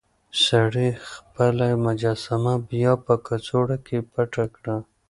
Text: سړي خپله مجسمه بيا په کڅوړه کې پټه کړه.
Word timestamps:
سړي 0.45 0.89
خپله 1.09 1.67
مجسمه 1.85 2.55
بيا 2.69 2.91
په 3.05 3.13
کڅوړه 3.25 3.77
کې 3.85 3.97
پټه 4.11 4.45
کړه. 4.55 4.75